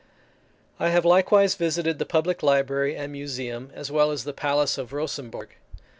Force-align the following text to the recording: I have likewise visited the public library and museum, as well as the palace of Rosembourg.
I 0.79 0.89
have 0.89 1.05
likewise 1.05 1.53
visited 1.53 1.99
the 1.99 2.07
public 2.07 2.41
library 2.41 2.95
and 2.95 3.11
museum, 3.11 3.69
as 3.75 3.91
well 3.91 4.09
as 4.09 4.23
the 4.23 4.33
palace 4.33 4.79
of 4.79 4.93
Rosembourg. 4.93 5.49